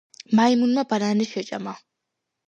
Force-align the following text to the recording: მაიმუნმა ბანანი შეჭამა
მაიმუნმა 0.37 0.83
ბანანი 0.93 1.27
შეჭამა 1.33 1.75